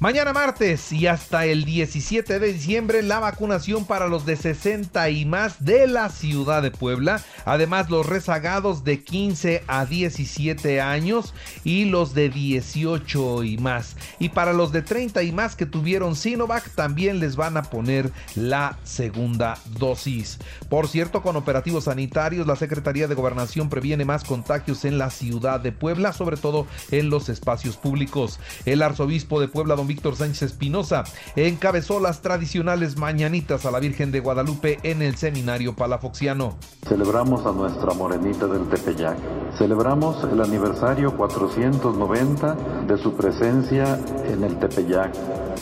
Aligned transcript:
Mañana 0.00 0.32
martes 0.32 0.92
y 0.92 1.08
hasta 1.08 1.44
el 1.44 1.64
17 1.64 2.38
de 2.38 2.52
diciembre 2.52 3.02
la 3.02 3.18
vacunación 3.18 3.84
para 3.84 4.06
los 4.06 4.24
de 4.24 4.36
60 4.36 5.10
y 5.10 5.24
más 5.24 5.64
de 5.64 5.88
la 5.88 6.08
ciudad 6.08 6.62
de 6.62 6.70
Puebla. 6.70 7.20
Además 7.44 7.90
los 7.90 8.06
rezagados 8.06 8.84
de 8.84 9.02
15 9.02 9.64
a 9.66 9.86
17 9.86 10.80
años 10.80 11.34
y 11.64 11.86
los 11.86 12.14
de 12.14 12.28
18 12.28 13.42
y 13.42 13.58
más. 13.58 13.96
Y 14.20 14.28
para 14.28 14.52
los 14.52 14.70
de 14.70 14.82
30 14.82 15.24
y 15.24 15.32
más 15.32 15.56
que 15.56 15.66
tuvieron 15.66 16.14
Sinovac 16.14 16.70
también 16.76 17.18
les 17.18 17.34
van 17.34 17.56
a 17.56 17.64
poner 17.64 18.12
la 18.36 18.78
segunda 18.84 19.58
dosis. 19.80 20.38
Por 20.68 20.86
cierto, 20.86 21.22
con 21.22 21.34
operativos 21.34 21.84
sanitarios 21.84 22.46
la 22.46 22.54
Secretaría 22.54 23.08
de 23.08 23.16
Gobernación 23.16 23.68
previene 23.68 24.04
más 24.04 24.22
contagios 24.22 24.84
en 24.84 24.96
la 24.96 25.10
ciudad 25.10 25.58
de 25.58 25.72
Puebla, 25.72 26.12
sobre 26.12 26.36
todo 26.36 26.68
en 26.92 27.10
los 27.10 27.28
espacios 27.28 27.76
públicos. 27.76 28.38
El 28.64 28.82
arzobispo 28.82 29.40
de 29.40 29.48
Puebla, 29.48 29.74
don 29.74 29.87
Víctor 29.88 30.14
Sánchez 30.14 30.42
Espinosa 30.42 31.02
encabezó 31.34 31.98
las 31.98 32.22
tradicionales 32.22 32.96
mañanitas 32.96 33.66
a 33.66 33.72
la 33.72 33.80
Virgen 33.80 34.12
de 34.12 34.20
Guadalupe 34.20 34.78
en 34.84 35.02
el 35.02 35.16
seminario 35.16 35.74
palafoxiano. 35.74 36.56
Celebramos 36.86 37.44
a 37.44 37.52
nuestra 37.52 37.92
morenita 37.94 38.46
del 38.46 38.68
Tepeyac. 38.68 39.18
Celebramos 39.58 40.22
el 40.30 40.40
aniversario 40.40 41.16
490 41.16 42.56
de 42.86 42.98
su 42.98 43.14
presencia 43.14 43.98
en 44.26 44.44
el 44.44 44.58
Tepeyac, 44.58 45.12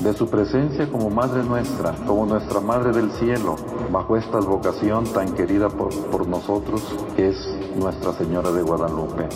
de 0.01 0.13
su 0.13 0.29
presencia 0.29 0.91
como 0.91 1.09
Madre 1.09 1.43
nuestra, 1.43 1.93
como 2.07 2.27
nuestra 2.27 2.61
Madre 2.61 2.93
del 2.93 3.11
Cielo, 3.13 3.57
bajo 3.91 4.17
esta 4.17 4.39
vocación 4.41 5.05
tan 5.13 5.33
querida 5.35 5.69
por, 5.69 5.95
por 6.11 6.29
nosotros, 6.29 6.83
que 7.17 7.29
es 7.29 7.37
Nuestra 7.77 8.13
Señora 8.13 8.51
de 8.51 8.63
Guadalupe. 8.63 9.29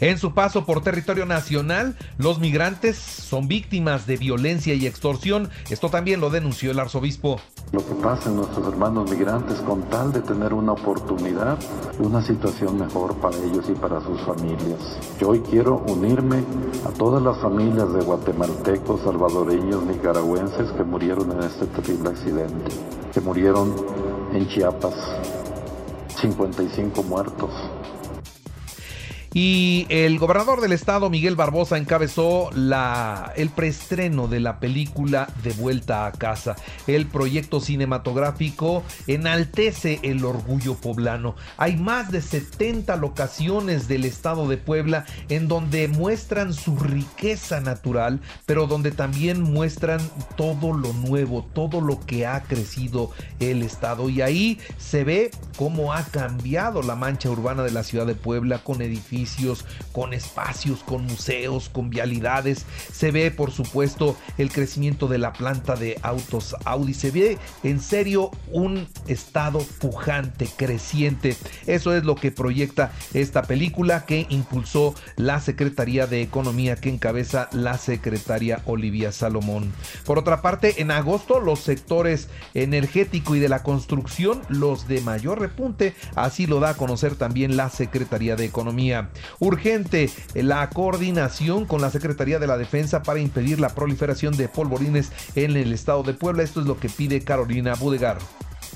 En 0.00 0.18
su 0.18 0.34
paso 0.34 0.66
por 0.66 0.82
territorio 0.82 1.24
nacional, 1.24 1.96
los 2.18 2.38
migrantes 2.38 2.98
son 2.98 3.48
víctimas 3.48 4.06
de 4.06 4.16
violencia 4.16 4.74
y 4.74 4.86
extorsión. 4.86 5.48
Esto 5.70 5.88
también 5.88 6.20
lo 6.20 6.28
denunció 6.28 6.70
el 6.70 6.78
arzobispo. 6.78 7.40
Lo 7.72 7.84
que 7.84 7.94
pasa 7.94 8.28
en 8.28 8.36
nuestros 8.36 8.66
hermanos 8.68 9.10
migrantes 9.10 9.58
con 9.60 9.82
tal 9.88 10.12
de 10.12 10.20
tener 10.20 10.52
una 10.52 10.72
oportunidad, 10.72 11.58
una 11.98 12.22
situación 12.22 12.78
mejor 12.78 13.16
para 13.16 13.36
ellos 13.38 13.66
y 13.68 13.72
para 13.72 14.00
sus 14.02 14.20
familias. 14.20 14.98
Yo 15.18 15.30
hoy 15.30 15.40
quiero 15.40 15.82
unirme 15.88 16.44
a 16.84 16.90
todas 16.90 17.22
las 17.22 17.38
familias 17.38 17.92
de 17.92 18.02
guatemaltecos, 18.02 19.00
salvadoreños, 19.00 19.82
nicaragüenses 19.84 20.70
que 20.72 20.84
murieron 20.84 21.32
en 21.32 21.42
este 21.42 21.66
terrible 21.66 22.10
accidente, 22.10 22.70
que 23.12 23.20
murieron 23.20 23.74
en 24.32 24.46
Chiapas, 24.48 24.94
55 26.20 27.02
muertos, 27.02 27.50
y 29.38 29.84
el 29.90 30.18
gobernador 30.18 30.62
del 30.62 30.72
estado, 30.72 31.10
Miguel 31.10 31.36
Barbosa, 31.36 31.76
encabezó 31.76 32.48
la, 32.54 33.34
el 33.36 33.50
preestreno 33.50 34.28
de 34.28 34.40
la 34.40 34.60
película 34.60 35.28
De 35.42 35.52
Vuelta 35.52 36.06
a 36.06 36.12
Casa. 36.12 36.56
El 36.86 37.04
proyecto 37.04 37.60
cinematográfico 37.60 38.82
enaltece 39.06 40.00
el 40.04 40.24
orgullo 40.24 40.76
poblano. 40.76 41.36
Hay 41.58 41.76
más 41.76 42.10
de 42.10 42.22
70 42.22 42.96
locaciones 42.96 43.88
del 43.88 44.06
estado 44.06 44.48
de 44.48 44.56
Puebla 44.56 45.04
en 45.28 45.48
donde 45.48 45.86
muestran 45.88 46.54
su 46.54 46.74
riqueza 46.78 47.60
natural, 47.60 48.20
pero 48.46 48.66
donde 48.66 48.90
también 48.90 49.42
muestran 49.42 50.00
todo 50.38 50.72
lo 50.72 50.94
nuevo, 50.94 51.46
todo 51.52 51.82
lo 51.82 52.00
que 52.00 52.26
ha 52.26 52.42
crecido 52.44 53.10
el 53.38 53.60
estado. 53.60 54.08
Y 54.08 54.22
ahí 54.22 54.58
se 54.78 55.04
ve 55.04 55.30
cómo 55.58 55.92
ha 55.92 56.04
cambiado 56.04 56.80
la 56.80 56.96
mancha 56.96 57.28
urbana 57.28 57.62
de 57.64 57.72
la 57.72 57.82
ciudad 57.82 58.06
de 58.06 58.14
Puebla 58.14 58.60
con 58.64 58.80
edificios 58.80 59.25
con 59.92 60.12
espacios, 60.12 60.80
con 60.80 61.04
museos, 61.04 61.68
con 61.68 61.90
vialidades. 61.90 62.66
Se 62.92 63.10
ve, 63.10 63.30
por 63.30 63.50
supuesto, 63.50 64.16
el 64.38 64.50
crecimiento 64.50 65.08
de 65.08 65.18
la 65.18 65.32
planta 65.32 65.76
de 65.76 65.98
autos 66.02 66.56
Audi. 66.64 66.94
Se 66.94 67.10
ve 67.10 67.38
en 67.62 67.80
serio 67.80 68.30
un 68.50 68.88
estado 69.08 69.60
pujante, 69.80 70.48
creciente. 70.56 71.36
Eso 71.66 71.94
es 71.94 72.04
lo 72.04 72.14
que 72.14 72.30
proyecta 72.30 72.92
esta 73.14 73.42
película 73.42 74.04
que 74.04 74.26
impulsó 74.28 74.94
la 75.16 75.40
Secretaría 75.40 76.06
de 76.06 76.22
Economía 76.22 76.76
que 76.76 76.88
encabeza 76.88 77.48
la 77.52 77.78
secretaria 77.78 78.62
Olivia 78.66 79.12
Salomón. 79.12 79.72
Por 80.04 80.18
otra 80.18 80.42
parte, 80.42 80.80
en 80.80 80.90
agosto 80.90 81.40
los 81.40 81.60
sectores 81.60 82.28
energético 82.54 83.34
y 83.34 83.40
de 83.40 83.48
la 83.48 83.62
construcción, 83.62 84.42
los 84.48 84.88
de 84.88 85.00
mayor 85.00 85.40
repunte, 85.40 85.94
así 86.14 86.46
lo 86.46 86.60
da 86.60 86.70
a 86.70 86.76
conocer 86.76 87.16
también 87.16 87.56
la 87.56 87.70
Secretaría 87.70 88.36
de 88.36 88.44
Economía. 88.44 89.10
Urgente 89.38 90.10
la 90.34 90.68
coordinación 90.70 91.66
con 91.66 91.80
la 91.80 91.90
Secretaría 91.90 92.38
de 92.38 92.46
la 92.46 92.56
Defensa 92.56 93.02
para 93.02 93.20
impedir 93.20 93.60
la 93.60 93.70
proliferación 93.70 94.36
de 94.36 94.48
polvorines 94.48 95.12
en 95.34 95.56
el 95.56 95.72
estado 95.72 96.02
de 96.02 96.14
Puebla. 96.14 96.42
Esto 96.42 96.60
es 96.60 96.66
lo 96.66 96.78
que 96.78 96.88
pide 96.88 97.22
Carolina 97.22 97.74
Budegar 97.74 98.18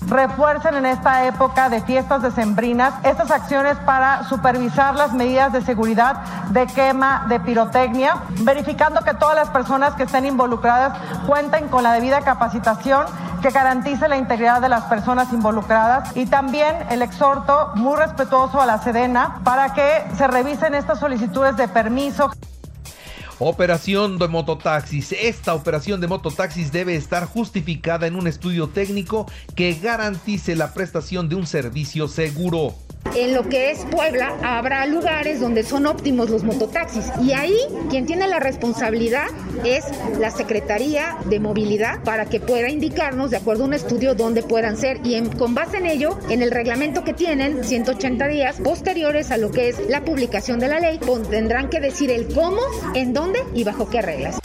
refuercen 0.06 0.74
en 0.76 0.86
esta 0.86 1.26
época 1.26 1.68
de 1.68 1.82
fiestas 1.82 2.22
decembrinas 2.22 2.94
estas 3.04 3.30
acciones 3.30 3.76
para 3.78 4.24
supervisar 4.24 4.94
las 4.94 5.12
medidas 5.12 5.52
de 5.52 5.62
seguridad 5.62 6.16
de 6.50 6.66
quema 6.66 7.26
de 7.28 7.40
pirotecnia, 7.40 8.16
verificando 8.42 9.02
que 9.02 9.14
todas 9.14 9.36
las 9.36 9.50
personas 9.50 9.94
que 9.94 10.04
estén 10.04 10.24
involucradas 10.24 10.98
cuenten 11.26 11.68
con 11.68 11.82
la 11.82 11.92
debida 11.92 12.20
capacitación 12.22 13.04
que 13.40 13.50
garantice 13.50 14.08
la 14.08 14.16
integridad 14.16 14.60
de 14.60 14.68
las 14.68 14.84
personas 14.84 15.32
involucradas 15.32 16.16
y 16.16 16.26
también 16.26 16.76
el 16.90 17.02
exhorto 17.02 17.72
muy 17.74 17.96
respetuoso 17.96 18.60
a 18.60 18.66
la 18.66 18.82
Sedena 18.82 19.40
para 19.44 19.74
que 19.74 20.04
se 20.16 20.26
revisen 20.26 20.74
estas 20.74 21.00
solicitudes 21.00 21.56
de 21.56 21.68
permiso. 21.68 22.30
Operación 23.38 24.18
de 24.18 24.28
mototaxis. 24.28 25.12
Esta 25.12 25.54
operación 25.54 26.00
de 26.02 26.08
mototaxis 26.08 26.72
debe 26.72 26.94
estar 26.94 27.24
justificada 27.24 28.06
en 28.06 28.16
un 28.16 28.26
estudio 28.26 28.68
técnico 28.68 29.26
que 29.54 29.72
garantice 29.72 30.54
la 30.54 30.74
prestación 30.74 31.30
de 31.30 31.36
un 31.36 31.46
servicio 31.46 32.06
seguro. 32.06 32.74
En 33.16 33.34
lo 33.34 33.48
que 33.48 33.70
es 33.70 33.84
Puebla 33.86 34.36
habrá 34.42 34.86
lugares 34.86 35.40
donde 35.40 35.64
son 35.64 35.86
óptimos 35.86 36.30
los 36.30 36.44
mototaxis 36.44 37.06
y 37.20 37.32
ahí 37.32 37.56
quien 37.88 38.06
tiene 38.06 38.28
la 38.28 38.38
responsabilidad 38.38 39.26
es 39.64 39.84
la 40.18 40.30
Secretaría 40.30 41.16
de 41.24 41.40
Movilidad 41.40 42.02
para 42.04 42.26
que 42.26 42.40
pueda 42.40 42.68
indicarnos 42.68 43.30
de 43.30 43.38
acuerdo 43.38 43.64
a 43.64 43.66
un 43.66 43.74
estudio 43.74 44.14
dónde 44.14 44.42
puedan 44.42 44.76
ser 44.76 45.00
y 45.02 45.20
con 45.30 45.54
base 45.54 45.78
en 45.78 45.86
ello, 45.86 46.18
en 46.28 46.42
el 46.42 46.50
reglamento 46.50 47.02
que 47.02 47.12
tienen, 47.12 47.64
180 47.64 48.28
días 48.28 48.60
posteriores 48.62 49.30
a 49.30 49.38
lo 49.38 49.50
que 49.50 49.68
es 49.68 49.88
la 49.88 50.04
publicación 50.04 50.60
de 50.60 50.68
la 50.68 50.78
ley, 50.78 51.00
tendrán 51.30 51.68
que 51.68 51.80
decir 51.80 52.10
el 52.10 52.32
cómo, 52.32 52.60
en 52.94 53.12
dónde 53.12 53.40
y 53.54 53.64
bajo 53.64 53.90
qué 53.90 54.02
reglas. 54.02 54.39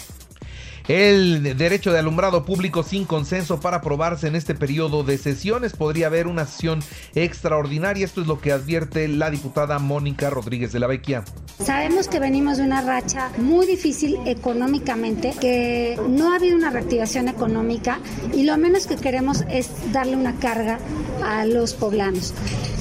El 0.87 1.57
derecho 1.57 1.91
de 1.91 1.99
alumbrado 1.99 2.45
público 2.45 2.83
sin 2.83 3.05
consenso 3.05 3.59
para 3.59 3.77
aprobarse 3.77 4.27
en 4.27 4.35
este 4.35 4.53
periodo 4.53 5.03
de 5.03 5.17
sesiones. 5.17 5.73
Podría 5.73 6.07
haber 6.07 6.27
una 6.27 6.45
sesión 6.45 6.83
extraordinaria. 7.15 8.05
Esto 8.05 8.21
es 8.21 8.27
lo 8.27 8.39
que 8.39 8.51
advierte 8.51 9.07
la 9.07 9.31
diputada 9.31 9.79
Mónica 9.79 10.29
Rodríguez 10.29 10.71
de 10.71 10.79
la 10.79 10.87
Vecchia. 10.87 11.23
Sabemos 11.57 12.07
que 12.07 12.19
venimos 12.19 12.57
de 12.57 12.63
una 12.63 12.81
racha 12.81 13.31
muy 13.37 13.65
difícil 13.65 14.17
económicamente, 14.25 15.33
que 15.39 15.99
no 16.07 16.31
ha 16.31 16.35
habido 16.35 16.55
una 16.55 16.69
reactivación 16.69 17.29
económica 17.29 17.99
y 18.33 18.43
lo 18.43 18.55
menos 18.57 18.85
que 18.85 18.95
queremos 18.95 19.43
es 19.49 19.69
darle 19.91 20.15
una 20.15 20.35
carga 20.35 20.79
a 21.23 21.45
los 21.45 21.73
poblanos. 21.73 22.33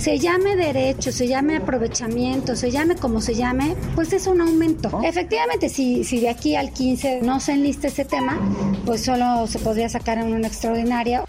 Se 0.04 0.18
llame 0.18 0.54
derecho, 0.54 1.10
se 1.12 1.26
llame 1.26 1.56
aprovechamiento, 1.56 2.56
se 2.56 2.70
llame 2.70 2.94
como 2.94 3.22
se 3.22 3.34
llame, 3.34 3.74
pues 3.94 4.12
es 4.12 4.26
un 4.26 4.42
aumento. 4.42 5.00
Efectivamente, 5.02 5.70
si, 5.70 6.04
si 6.04 6.20
de 6.20 6.28
aquí 6.28 6.56
al 6.56 6.74
15 6.74 7.22
no 7.22 7.40
se 7.40 7.52
enliste 7.52 7.86
ese 7.86 8.04
tema, 8.04 8.38
pues 8.84 9.02
solo 9.02 9.46
se 9.46 9.58
podría 9.60 9.88
sacar 9.88 10.18
en 10.18 10.34
una 10.34 10.46
extraordinaria. 10.46 11.24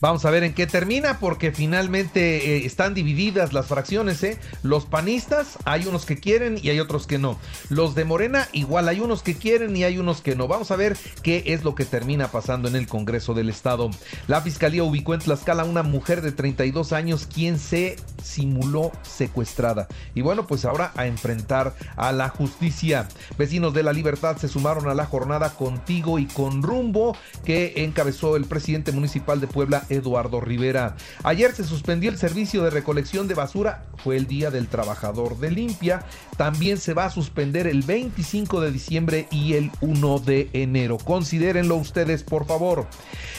Vamos 0.00 0.24
a 0.24 0.30
ver 0.30 0.44
en 0.44 0.54
qué 0.54 0.66
termina, 0.66 1.18
porque 1.18 1.52
finalmente 1.52 2.56
eh, 2.56 2.66
están 2.66 2.94
divididas 2.94 3.52
las 3.52 3.66
fracciones. 3.66 4.22
¿eh? 4.22 4.38
Los 4.62 4.84
panistas, 4.84 5.58
hay 5.64 5.86
unos 5.86 6.04
que 6.04 6.18
quieren 6.18 6.58
y 6.62 6.70
hay 6.70 6.80
otros 6.80 7.06
que 7.06 7.18
no. 7.18 7.38
Los 7.68 7.94
de 7.94 8.04
Morena, 8.04 8.48
igual 8.52 8.88
hay 8.88 9.00
unos 9.00 9.22
que 9.22 9.34
quieren 9.34 9.76
y 9.76 9.84
hay 9.84 9.98
unos 9.98 10.20
que 10.20 10.36
no. 10.36 10.48
Vamos 10.48 10.70
a 10.70 10.76
ver 10.76 10.96
qué 11.22 11.42
es 11.46 11.64
lo 11.64 11.74
que 11.74 11.84
termina 11.84 12.30
pasando 12.30 12.68
en 12.68 12.76
el 12.76 12.86
Congreso 12.86 13.34
del 13.34 13.48
Estado. 13.48 13.90
La 14.28 14.40
Fiscalía 14.40 14.82
ubicó 14.82 15.14
en 15.14 15.20
Tlaxcala 15.20 15.64
una 15.64 15.82
mujer 15.82 16.22
de 16.22 16.32
32 16.32 16.92
años 16.92 17.26
quien 17.32 17.58
se 17.58 17.96
simuló 18.26 18.92
secuestrada. 19.02 19.88
Y 20.14 20.20
bueno, 20.20 20.46
pues 20.46 20.64
ahora 20.64 20.92
a 20.96 21.06
enfrentar 21.06 21.74
a 21.96 22.12
la 22.12 22.28
justicia. 22.28 23.08
Vecinos 23.38 23.72
de 23.72 23.82
la 23.82 23.92
Libertad 23.92 24.36
se 24.36 24.48
sumaron 24.48 24.88
a 24.88 24.94
la 24.94 25.06
jornada 25.06 25.54
contigo 25.54 26.18
y 26.18 26.26
con 26.26 26.62
rumbo 26.62 27.16
que 27.44 27.84
encabezó 27.84 28.36
el 28.36 28.44
presidente 28.44 28.92
municipal 28.92 29.40
de 29.40 29.46
Puebla, 29.46 29.84
Eduardo 29.88 30.40
Rivera. 30.40 30.96
Ayer 31.22 31.54
se 31.54 31.64
suspendió 31.64 32.10
el 32.10 32.18
servicio 32.18 32.62
de 32.62 32.70
recolección 32.70 33.28
de 33.28 33.34
basura, 33.34 33.84
fue 34.02 34.16
el 34.16 34.26
Día 34.26 34.50
del 34.50 34.68
Trabajador 34.68 35.38
de 35.38 35.50
Limpia. 35.50 36.04
También 36.36 36.78
se 36.78 36.94
va 36.94 37.06
a 37.06 37.10
suspender 37.10 37.66
el 37.66 37.82
25 37.82 38.60
de 38.60 38.70
diciembre 38.70 39.28
y 39.30 39.54
el 39.54 39.70
1 39.80 40.18
de 40.20 40.50
enero. 40.52 40.98
Considérenlo 40.98 41.76
ustedes, 41.76 42.22
por 42.22 42.46
favor. 42.46 42.86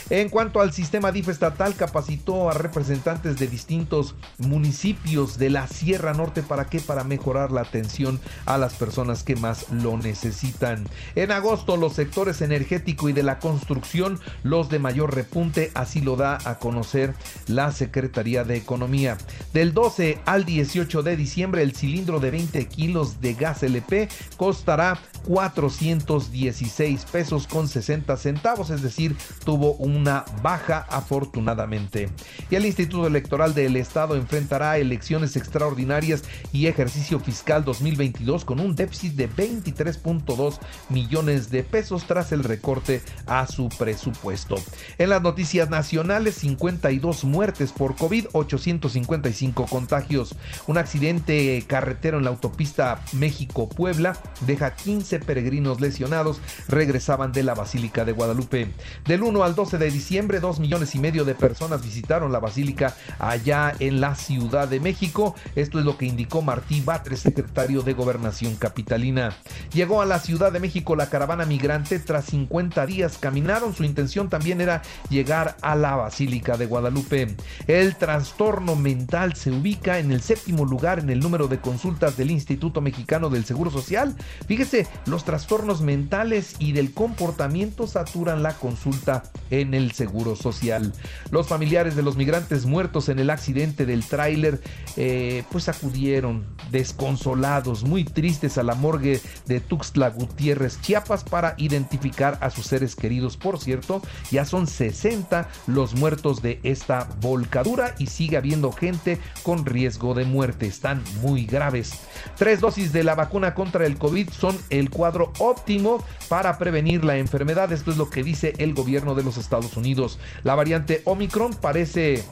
En 0.09 0.29
cuanto 0.29 0.61
al 0.61 0.71
sistema 0.71 1.11
DIF 1.11 1.27
estatal, 1.27 1.75
capacitó 1.75 2.49
a 2.49 2.53
representantes 2.53 3.37
de 3.39 3.47
distintos 3.47 4.15
municipios 4.37 5.37
de 5.37 5.49
la 5.49 5.67
Sierra 5.67 6.13
Norte 6.13 6.43
para 6.43 6.65
qué? 6.65 6.79
Para 6.79 7.03
mejorar 7.03 7.51
la 7.51 7.61
atención 7.61 8.21
a 8.45 8.57
las 8.57 8.73
personas 8.75 9.23
que 9.23 9.35
más 9.35 9.69
lo 9.69 9.97
necesitan. 9.97 10.87
En 11.15 11.31
agosto, 11.31 11.75
los 11.75 11.91
sectores 11.91 12.41
energético 12.41 13.09
y 13.09 13.13
de 13.13 13.23
la 13.23 13.39
construcción, 13.39 14.17
los 14.43 14.69
de 14.69 14.79
mayor 14.79 15.13
repunte, 15.13 15.71
así 15.73 15.99
lo 15.99 16.15
da 16.15 16.37
a 16.45 16.57
conocer 16.57 17.13
la 17.47 17.73
Secretaría 17.73 18.45
de 18.45 18.55
Economía. 18.55 19.17
Del 19.51 19.73
12 19.73 20.19
al 20.25 20.45
18 20.45 21.03
de 21.03 21.17
diciembre, 21.17 21.63
el 21.63 21.75
cilindro 21.75 22.21
de 22.21 22.31
20 22.31 22.65
kilos 22.67 23.19
de 23.19 23.33
gas 23.33 23.61
LP 23.61 24.07
costará 24.37 24.97
416 25.27 27.05
pesos 27.05 27.47
con 27.47 27.67
60 27.67 28.15
centavos, 28.15 28.69
es 28.69 28.81
decir, 28.81 29.15
tuvo 29.43 29.73
una 29.73 30.23
baja 30.41 30.85
afortunadamente. 30.89 32.09
Y 32.49 32.55
el 32.55 32.65
Instituto 32.65 33.07
Electoral 33.07 33.53
del 33.53 33.75
Estado 33.75 34.15
enfrentará 34.15 34.77
elecciones 34.77 35.35
extraordinarias 35.35 36.23
y 36.53 36.67
ejercicio 36.67 37.19
fiscal 37.19 37.65
2022 37.65 38.45
con 38.45 38.61
un 38.61 38.75
déficit 38.75 39.15
de 39.15 39.29
23.2 39.29 40.59
millones 40.89 41.49
de 41.49 41.63
pesos 41.63 42.05
tras 42.05 42.31
el 42.31 42.45
recorte 42.45 43.01
a 43.25 43.47
su 43.47 43.67
presupuesto. 43.67 44.55
En 44.97 45.09
las 45.09 45.21
noticias 45.21 45.69
nacionales, 45.69 46.35
52 46.35 47.25
muertes 47.25 47.73
por 47.73 47.95
COVID, 47.95 48.27
855 48.31 49.65
contagios. 49.65 50.35
Un 50.67 50.77
accidente 50.77 51.61
carretero 51.67 52.17
en 52.17 52.23
la 52.23 52.29
autopista 52.29 53.01
México-Puebla 53.11 54.17
deja 54.45 54.73
15 54.73 55.16
peregrinos 55.19 55.81
lesionados, 55.81 56.39
regresaban 56.67 57.31
de 57.31 57.43
la 57.43 57.53
Basílica 57.53 58.05
de 58.05 58.11
Guadalupe. 58.11 58.71
Del 59.05 59.23
1 59.23 59.43
al 59.43 59.55
12 59.55 59.77
de 59.77 59.91
diciembre, 59.91 60.39
2 60.39 60.59
millones 60.59 60.95
y 60.95 60.99
medio 60.99 61.25
de 61.25 61.35
personas 61.35 61.83
visitaron 61.83 62.31
la 62.31 62.39
Basílica 62.39 62.95
allá 63.19 63.73
en 63.79 64.01
la 64.01 64.15
Ciudad 64.15 64.67
de 64.67 64.79
México. 64.79 65.35
Esto 65.55 65.79
es 65.79 65.85
lo 65.85 65.97
que 65.97 66.05
indicó 66.05 66.41
Martí 66.41 66.81
Batres, 66.81 67.19
secretario 67.19 67.81
de 67.81 67.93
Gobernación 67.93 68.55
Capitalina. 68.55 69.35
Llegó 69.73 70.01
a 70.01 70.05
la 70.05 70.19
Ciudad 70.19 70.51
de 70.51 70.59
México 70.59 70.95
la 70.95 71.09
caravana 71.09 71.45
migrante 71.45 71.99
tras 71.99 72.25
50 72.25 72.85
días. 72.85 73.17
Caminaron, 73.17 73.73
su 73.73 73.83
intención 73.83 74.29
también 74.29 74.61
era 74.61 74.81
llegar 75.09 75.57
a 75.61 75.75
la 75.75 75.95
Basílica 75.95 76.57
de 76.57 76.65
Guadalupe. 76.65 77.35
El 77.67 77.95
trastorno 77.95 78.75
mental 78.75 79.35
se 79.35 79.51
ubica 79.51 79.99
en 79.99 80.11
el 80.11 80.21
séptimo 80.21 80.65
lugar 80.65 80.99
en 80.99 81.09
el 81.09 81.19
número 81.19 81.47
de 81.47 81.59
consultas 81.59 82.17
del 82.17 82.31
Instituto 82.31 82.81
Mexicano 82.81 83.29
del 83.29 83.45
Seguro 83.45 83.71
Social. 83.71 84.15
Fíjese, 84.47 84.87
los 85.05 85.23
trastornos 85.23 85.81
mentales 85.81 86.55
y 86.59 86.71
del 86.71 86.93
comportamiento 86.93 87.87
saturan 87.87 88.43
la 88.43 88.53
consulta 88.53 89.23
en 89.49 89.73
el 89.73 89.91
Seguro 89.91 90.35
Social. 90.35 90.93
Los 91.31 91.47
familiares 91.47 91.95
de 91.95 92.03
los 92.03 92.17
migrantes 92.17 92.65
muertos 92.65 93.09
en 93.09 93.19
el 93.19 93.29
accidente 93.29 93.85
del 93.85 94.03
tráiler 94.05 94.61
eh, 94.95 95.43
pues 95.51 95.69
acudieron 95.69 96.45
desconsolados, 96.71 97.83
muy 97.83 98.03
tristes 98.03 98.57
a 98.57 98.63
la 98.63 98.75
morgue 98.75 99.21
de 99.45 99.59
Tuxtla 99.59 100.09
Gutiérrez, 100.09 100.81
Chiapas 100.81 101.23
para 101.23 101.55
identificar 101.57 102.37
a 102.41 102.49
sus 102.49 102.67
seres 102.67 102.95
queridos. 102.95 103.37
Por 103.37 103.59
cierto, 103.59 104.01
ya 104.31 104.45
son 104.45 104.67
60 104.67 105.47
los 105.67 105.95
muertos 105.95 106.41
de 106.41 106.59
esta 106.63 107.07
volcadura 107.21 107.95
y 107.97 108.07
sigue 108.07 108.37
habiendo 108.37 108.71
gente 108.71 109.19
con 109.43 109.65
riesgo 109.65 110.13
de 110.13 110.25
muerte. 110.25 110.67
Están 110.67 111.03
muy 111.21 111.45
graves. 111.45 111.93
Tres 112.37 112.59
dosis 112.59 112.91
de 112.91 113.03
la 113.03 113.15
vacuna 113.15 113.53
contra 113.53 113.85
el 113.85 113.97
COVID 113.97 114.29
son 114.29 114.57
el 114.69 114.86
cuadro 114.89 115.31
óptimo 115.39 116.03
para 116.29 116.57
prevenir 116.57 117.03
la 117.03 117.17
enfermedad. 117.17 117.71
Esto 117.71 117.91
es 117.91 117.97
lo 117.97 118.09
que 118.09 118.23
dice 118.23 118.53
el 118.57 118.73
gobierno 118.73 119.15
de 119.15 119.23
los 119.23 119.37
Estados 119.37 119.77
Unidos. 119.77 120.19
La 120.43 120.55
variante 120.55 121.01
Omicron 121.05 121.53
parece 121.53 122.23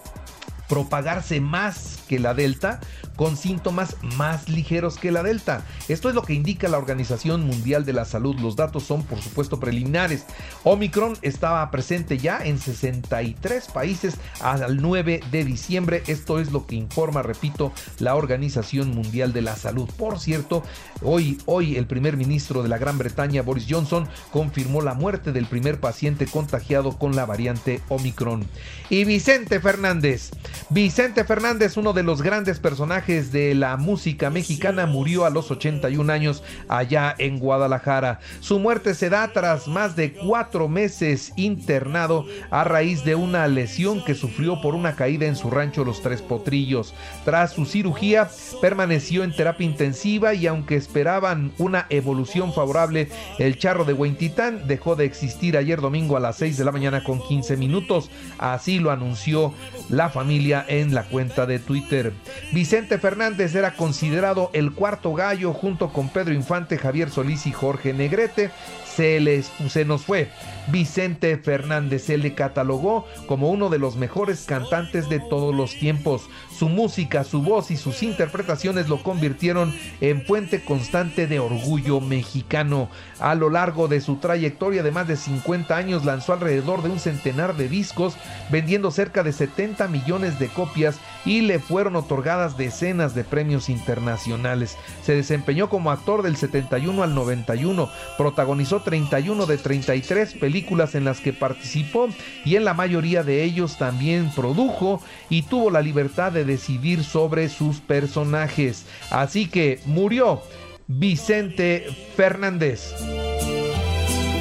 propagarse 0.67 1.41
más 1.41 1.99
que 2.07 2.19
la 2.19 2.33
Delta 2.33 2.79
con 3.15 3.37
síntomas 3.37 3.95
más 4.17 4.49
ligeros 4.49 4.97
que 4.97 5.11
la 5.11 5.23
Delta. 5.23 5.63
Esto 5.87 6.09
es 6.09 6.15
lo 6.15 6.23
que 6.23 6.33
indica 6.33 6.67
la 6.67 6.77
Organización 6.77 7.45
Mundial 7.45 7.85
de 7.85 7.93
la 7.93 8.05
Salud. 8.05 8.35
Los 8.39 8.55
datos 8.55 8.83
son 8.83 9.03
por 9.03 9.21
supuesto 9.21 9.59
preliminares. 9.59 10.25
Omicron 10.63 11.17
estaba 11.21 11.69
presente 11.71 12.17
ya 12.17 12.39
en 12.43 12.59
63 12.59 13.67
países 13.67 14.15
al 14.41 14.81
9 14.81 15.21
de 15.31 15.45
diciembre. 15.45 16.03
Esto 16.07 16.39
es 16.39 16.51
lo 16.51 16.65
que 16.65 16.75
informa, 16.75 17.21
repito, 17.21 17.71
la 17.99 18.15
Organización 18.15 18.91
Mundial 18.91 19.33
de 19.33 19.41
la 19.41 19.55
Salud. 19.55 19.89
Por 19.97 20.19
cierto, 20.19 20.63
hoy, 21.01 21.37
hoy 21.45 21.77
el 21.77 21.87
primer 21.87 22.17
ministro 22.17 22.63
de 22.63 22.69
la 22.69 22.77
Gran 22.77 22.97
Bretaña, 22.97 23.41
Boris 23.41 23.65
Johnson, 23.69 24.07
confirmó 24.31 24.81
la 24.81 24.93
muerte 24.93 25.31
del 25.31 25.45
primer 25.45 25.79
paciente 25.79 26.25
contagiado 26.25 26.97
con 26.97 27.15
la 27.15 27.25
variante 27.25 27.81
Omicron. 27.89 28.45
Y 28.89 29.05
Vicente 29.05 29.59
Fernández. 29.59 30.31
Vicente 30.69 31.23
Fernández, 31.23 31.77
uno 31.77 31.93
de 31.93 32.03
los 32.03 32.21
grandes 32.21 32.59
personajes 32.59 33.31
de 33.31 33.53
la 33.53 33.77
música 33.77 34.29
mexicana, 34.29 34.85
murió 34.85 35.25
a 35.25 35.29
los 35.29 35.51
81 35.51 36.11
años 36.11 36.43
allá 36.67 37.13
en 37.17 37.39
Guadalajara. 37.39 38.19
Su 38.39 38.59
muerte 38.59 38.95
se 38.95 39.09
da 39.09 39.31
tras 39.31 39.67
más 39.67 39.95
de 39.95 40.13
cuatro 40.13 40.67
meses 40.67 41.33
internado 41.35 42.25
a 42.49 42.63
raíz 42.63 43.03
de 43.03 43.15
una 43.15 43.47
lesión 43.47 44.03
que 44.03 44.15
sufrió 44.15 44.61
por 44.61 44.75
una 44.75 44.95
caída 44.95 45.27
en 45.27 45.35
su 45.35 45.49
rancho 45.49 45.85
Los 45.85 46.01
Tres 46.01 46.21
Potrillos. 46.21 46.93
Tras 47.25 47.53
su 47.53 47.65
cirugía, 47.65 48.29
permaneció 48.61 49.23
en 49.23 49.35
terapia 49.35 49.65
intensiva 49.65 50.33
y 50.33 50.47
aunque 50.47 50.75
esperaban 50.75 51.51
una 51.57 51.85
evolución 51.89 52.53
favorable, 52.53 53.09
el 53.39 53.57
charro 53.57 53.85
de 53.85 53.93
Huentitán 53.93 54.67
dejó 54.67 54.95
de 54.95 55.05
existir 55.05 55.57
ayer 55.57 55.81
domingo 55.81 56.17
a 56.17 56.19
las 56.19 56.37
6 56.37 56.57
de 56.57 56.65
la 56.65 56.71
mañana 56.71 57.03
con 57.03 57.21
15 57.21 57.57
minutos. 57.57 58.09
Así 58.37 58.79
lo 58.79 58.91
anunció 58.91 59.53
la 59.89 60.09
familia 60.09 60.44
en 60.51 60.93
la 60.93 61.03
cuenta 61.03 61.45
de 61.45 61.59
Twitter. 61.59 62.13
Vicente 62.51 62.97
Fernández 62.99 63.55
era 63.55 63.71
considerado 63.71 64.51
el 64.53 64.73
cuarto 64.73 65.13
gallo 65.13 65.53
junto 65.53 65.91
con 65.91 66.09
Pedro 66.09 66.33
Infante, 66.33 66.77
Javier 66.77 67.09
Solís 67.09 67.47
y 67.47 67.51
Jorge 67.51 67.93
Negrete 67.93 68.51
se, 68.95 69.19
les, 69.19 69.51
se 69.69 69.85
nos 69.85 70.03
fue. 70.03 70.29
Vicente 70.67 71.37
Fernández 71.37 72.05
se 72.05 72.17
le 72.17 72.33
catalogó 72.33 73.05
como 73.27 73.49
uno 73.51 73.69
de 73.69 73.77
los 73.77 73.95
mejores 73.95 74.45
cantantes 74.45 75.09
de 75.09 75.19
todos 75.19 75.53
los 75.53 75.75
tiempos. 75.75 76.23
Su 76.57 76.69
música, 76.69 77.23
su 77.23 77.41
voz 77.41 77.69
y 77.69 77.77
sus 77.77 78.01
interpretaciones 78.01 78.89
lo 78.89 79.03
convirtieron 79.03 79.73
en 80.01 80.23
fuente 80.25 80.63
constante 80.63 81.27
de 81.27 81.39
orgullo 81.39 82.01
mexicano. 82.01 82.89
A 83.19 83.35
lo 83.35 83.49
largo 83.49 83.87
de 83.87 84.01
su 84.01 84.15
trayectoria 84.17 84.81
de 84.81 84.91
más 84.91 85.07
de 85.07 85.17
50 85.17 85.75
años 85.75 86.05
lanzó 86.05 86.33
alrededor 86.33 86.81
de 86.81 86.89
un 86.89 86.99
centenar 86.99 87.55
de 87.55 87.69
discos, 87.69 88.15
vendiendo 88.49 88.91
cerca 88.91 89.23
de 89.23 89.33
70 89.33 89.87
millones 89.87 90.39
de 90.39 90.47
copias 90.47 90.99
y 91.25 91.41
le 91.41 91.59
fueron 91.59 91.95
otorgadas 91.95 92.57
decenas 92.57 93.13
de 93.13 93.23
premios 93.23 93.69
internacionales. 93.69 94.77
Se 95.03 95.13
desempeñó 95.13 95.69
como 95.69 95.91
actor 95.91 96.23
del 96.23 96.37
71 96.37 97.03
al 97.03 97.13
91, 97.13 97.89
protagonizó 98.17 98.81
31 98.85 99.45
de 99.45 99.57
33 99.57 100.35
películas 100.35 100.95
en 100.95 101.03
las 101.03 101.19
que 101.19 101.33
participó 101.33 102.07
y 102.45 102.55
en 102.55 102.63
la 102.63 102.73
mayoría 102.73 103.23
de 103.23 103.43
ellos 103.43 103.77
también 103.77 104.31
produjo 104.33 105.01
y 105.29 105.41
tuvo 105.41 105.69
la 105.69 105.81
libertad 105.81 106.31
de 106.31 106.45
decidir 106.45 107.03
sobre 107.03 107.49
sus 107.49 107.81
personajes. 107.81 108.85
Así 109.09 109.47
que 109.47 109.81
murió 109.85 110.41
Vicente 110.87 111.87
Fernández. 112.15 112.93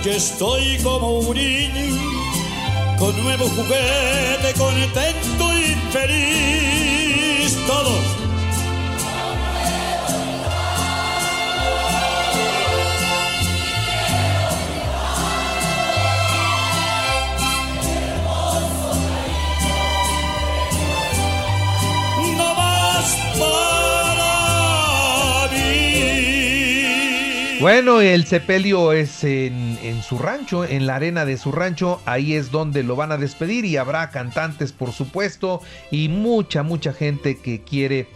Que 0.05 0.17
estoy 0.17 0.79
como 0.83 1.21
un 1.21 1.35
niño 1.35 2.15
con 2.99 3.23
nuevo 3.23 3.47
juguete, 3.47 4.53
contento 4.59 5.59
y 5.59 5.75
feliz. 5.91 7.57
Todos 7.67 8.14
Bueno, 27.65 28.03
el 28.03 28.27
sepelio 28.27 28.93
es 28.93 29.25
en, 29.25 29.79
en, 29.83 30.03
su 30.03 30.19
rancho, 30.19 30.67
en 30.67 30.87
la 30.87 30.97
arena 30.97 31.25
de 31.25 31.39
su 31.39 31.51
rancho. 31.51 31.99
Ahí 32.05 32.35
es 32.35 32.51
donde 32.51 32.83
lo 32.83 32.95
van 32.95 33.11
a 33.11 33.17
despedir 33.17 33.65
y 33.65 33.79
habrá 33.79 34.11
cantantes, 34.11 34.71
por 34.71 34.93
supuesto, 34.93 35.63
y 35.91 36.11
mucha, 36.11 36.63
mucha 36.63 36.93
gente 36.93 37.39
que 37.39 37.63
quiere 37.63 38.07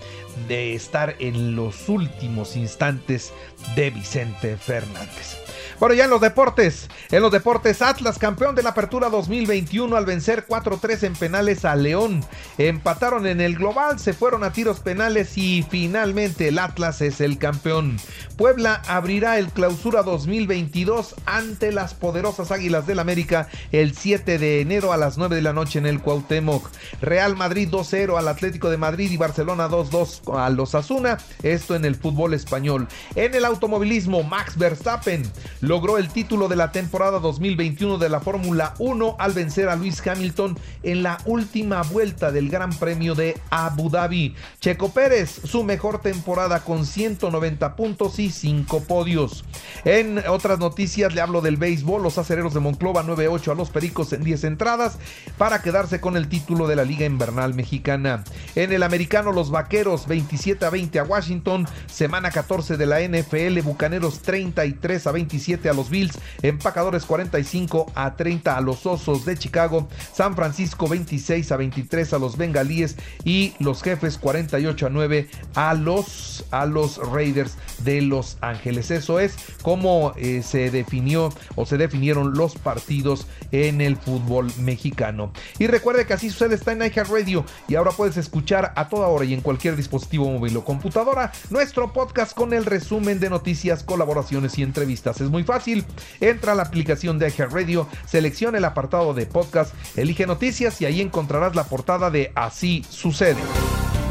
de 0.49 0.75
estar 0.75 1.17
en 1.19 1.57
los 1.57 1.89
últimos 1.89 2.57
instantes 2.57 3.33
de 3.75 3.89
Vicente 3.89 4.59
Fernández. 4.59 5.48
Bueno, 5.81 5.95
ya 5.95 6.05
en 6.05 6.11
los 6.11 6.21
deportes, 6.21 6.89
en 7.13 7.23
los 7.23 7.31
deportes, 7.31 7.83
Atlas 7.83 8.19
campeón 8.19 8.57
de 8.57 8.65
la 8.65 8.71
Apertura 8.71 9.11
2021 9.11 9.97
al 9.97 10.07
vencer 10.07 10.45
4-3 10.45 11.05
en 11.05 11.13
penales 11.15 11.65
a 11.65 11.77
León. 11.77 12.25
Empataron 12.59 13.29
en 13.29 13.41
el 13.41 13.55
global, 13.55 14.01
se 14.01 14.13
fueron 14.13 14.43
a 14.43 14.53
tiros 14.53 14.81
penales 14.81 15.39
y 15.39 15.65
finalmente 15.71 16.49
el 16.49 16.59
Atlas 16.59 17.01
es 17.01 17.21
el 17.21 17.39
campeón. 17.39 17.97
Puebla 18.37 18.83
abrirá 18.89 19.39
el 19.39 19.49
clausura 19.51 20.03
2022 20.03 21.15
ante 21.27 21.71
las 21.71 21.95
poderosas 21.95 22.51
Águilas 22.51 22.87
del 22.89 22.99
América 22.99 23.49
el 23.71 23.95
7 23.95 24.39
de 24.39 24.61
enero 24.61 24.93
a 24.93 24.97
las 24.97 25.17
9 25.17 25.37
de 25.37 25.43
la 25.43 25.53
noche 25.53 25.79
en 25.79 25.87
el 25.87 26.01
Cuauhtémoc. 26.01 26.69
Real 27.01 27.37
Madrid 27.37 27.69
2-0 27.71 28.19
al 28.19 28.27
Atlético 28.27 28.69
de 28.69 28.79
Madrid 28.79 29.13
y 29.13 29.17
Barcelona 29.17 29.69
2-2 29.69 30.37
a 30.39 30.51
los 30.51 30.75
Asuna. 30.75 31.19
Esto 31.45 31.77
en 31.77 31.85
el 31.85 31.95
fútbol 31.95 32.35
español. 32.35 32.89
En 33.15 33.35
el 33.37 33.45
automovilismo, 33.45 34.25
Max 34.25 34.57
Verstappen 34.59 35.23
logró 35.69 35.99
el 35.99 36.09
título 36.09 36.49
de 36.49 36.57
la 36.57 36.73
temporada 36.73 37.19
2021 37.19 37.99
de 37.99 38.09
la 38.09 38.21
Fórmula 38.21 38.73
1 38.79 39.17
al 39.19 39.33
vencer 39.35 39.69
a 39.69 39.77
Luis 39.77 40.05
Hamilton 40.05 40.59
en 40.83 41.03
la 41.03 41.19
última 41.27 41.83
vuelta 41.83 42.33
del 42.33 42.49
Gran 42.49 42.71
Premio 42.71 43.15
de 43.15 43.39
Abu 43.51 43.91
Dhabi. 43.91 44.35
Checo 44.61 44.89
Pérez, 44.93 45.43
su 45.45 45.65
mejor 45.65 46.01
temporada 46.01 46.61
con 46.61 46.87
190 46.87 47.77
puntos 47.77 48.19
y 48.19 48.31
5 48.31 48.85
podios. 48.85 49.45
En 49.85 50.23
otras 50.27 50.59
noticias 50.59 51.15
le 51.15 51.21
hablo 51.21 51.43
del 51.43 51.59
béisbol, 51.59 52.03
los 52.03 52.17
acereros 52.17 52.55
de 52.55 52.61
Monclova 52.61 53.05
9-8 53.05 53.53
a 53.53 53.55
los 53.55 53.69
Pericos 53.69 54.15
en 54.15 54.25
10 54.25 54.45
entradas 54.45 54.99
para 55.37 55.61
quedarse 55.61 56.01
con 56.01 56.17
el 56.17 56.31
título 56.31 56.67
de 56.67 56.77
la 56.77 56.85
Liga 56.85 57.05
Invernal 57.05 57.53
Mexicana. 57.53 58.25
En 58.55 58.73
el 58.73 58.83
americano, 58.83 59.33
los 59.33 59.51
Vaqueros 59.51 60.07
27 60.07 60.65
a 60.65 60.71
20 60.71 60.99
a 60.99 61.05
Washington, 61.05 61.69
semana 61.89 62.31
14 62.31 62.79
de 62.79 62.87
la 62.87 63.03
NFL, 63.03 63.61
Bucaneros 63.61 64.21
33 64.21 65.07
a 65.07 65.13
27 65.13 65.58
a 65.67 65.73
los 65.73 65.91
Bills, 65.91 66.19
Empacadores 66.43 67.05
45 67.05 67.91
a 67.95 68.15
30 68.15 68.57
a 68.57 68.61
los 68.61 68.87
Osos 68.87 69.25
de 69.25 69.37
Chicago, 69.37 69.89
San 70.13 70.37
Francisco 70.37 70.87
26 70.89 71.51
a 71.51 71.57
23 71.57 72.13
a 72.13 72.19
los 72.19 72.37
Bengalíes 72.37 72.97
y 73.25 73.55
los 73.59 73.83
Jefes 73.83 74.19
48 74.19 74.87
a 74.87 74.91
9 74.91 75.29
a 75.55 75.75
los, 75.75 76.45
a 76.51 76.67
los 76.67 76.99
Raiders 76.99 77.57
de 77.85 78.03
Los 78.03 78.37
Ángeles. 78.41 78.91
Eso 78.91 79.19
es 79.19 79.35
como 79.63 80.13
eh, 80.17 80.43
se 80.43 80.71
definió 80.71 81.33
o 81.57 81.67
se 81.67 81.77
definieron 81.77 82.35
los 82.35 82.55
partidos 82.55 83.27
en 83.53 83.81
el 83.81 83.97
fútbol 83.97 84.53
mexicano. 84.59 85.33
Y 85.59 85.67
recuerde 85.67 86.07
que 86.07 86.15
así 86.15 86.31
sucede 86.31 86.55
está 86.55 86.73
en 86.73 86.81
Radio 87.07 87.45
y 87.69 87.75
ahora 87.75 87.93
puedes 87.93 88.17
escuchar 88.17 88.73
a 88.77 88.89
toda 88.89 89.09
hora 89.09 89.25
y 89.25 89.35
en 89.35 89.41
cualquier 89.41 89.77
dispositivo 89.77 90.31
móvil 90.31 90.57
o 90.57 90.65
computadora 90.65 91.33
nuestro 91.51 91.93
podcast 91.93 92.35
con 92.35 92.53
el 92.53 92.65
resumen 92.65 93.21
de 93.21 93.31
noticias, 93.31 93.83
colaboraciones 93.83 94.59
y 94.59 94.63
entrevistas. 94.63 95.21
Es 95.21 95.31
muy 95.31 95.45
fácil. 95.49 95.87
Entra 96.21 96.53
a 96.53 96.55
la 96.55 96.63
aplicación 96.65 97.19
de 97.19 97.31
Radio, 97.31 97.89
selecciona 98.07 98.59
el 98.59 98.65
apartado 98.65 99.15
de 99.15 99.25
podcast, 99.25 99.75
elige 99.97 100.27
noticias 100.27 100.81
y 100.83 100.85
ahí 100.85 101.01
encontrarás 101.01 101.57
la 101.57 101.65
portada 101.65 102.11
de 102.11 102.31
Así 102.35 102.85
sucede. 102.89 103.41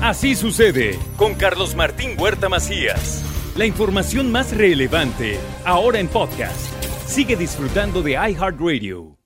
Así 0.01 0.35
sucede 0.35 0.97
con 1.15 1.35
Carlos 1.35 1.75
Martín 1.75 2.15
Huerta 2.17 2.49
Macías. 2.49 3.23
La 3.55 3.65
información 3.65 4.31
más 4.31 4.55
relevante 4.55 5.39
ahora 5.63 5.99
en 5.99 6.07
podcast. 6.07 6.73
Sigue 7.05 7.35
disfrutando 7.35 8.01
de 8.01 8.11
iHeartRadio. 8.13 9.16